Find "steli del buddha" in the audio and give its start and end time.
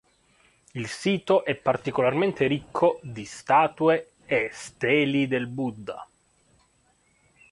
4.51-6.07